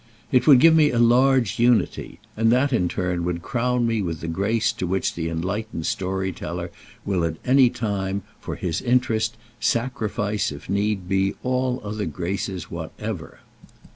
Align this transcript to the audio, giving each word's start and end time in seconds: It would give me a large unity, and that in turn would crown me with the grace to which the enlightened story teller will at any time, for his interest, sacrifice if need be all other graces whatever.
It 0.31 0.47
would 0.47 0.59
give 0.59 0.75
me 0.75 0.89
a 0.89 0.97
large 0.97 1.59
unity, 1.59 2.17
and 2.35 2.51
that 2.51 2.73
in 2.73 2.87
turn 2.89 3.23
would 3.23 3.43
crown 3.43 3.85
me 3.85 4.01
with 4.01 4.21
the 4.21 4.27
grace 4.27 4.71
to 4.71 4.87
which 4.87 5.13
the 5.13 5.29
enlightened 5.29 5.85
story 5.85 6.31
teller 6.31 6.71
will 7.05 7.23
at 7.23 7.37
any 7.45 7.69
time, 7.69 8.23
for 8.39 8.55
his 8.55 8.81
interest, 8.81 9.37
sacrifice 9.59 10.51
if 10.51 10.67
need 10.67 11.07
be 11.07 11.35
all 11.43 11.79
other 11.85 12.07
graces 12.07 12.71
whatever. 12.71 13.41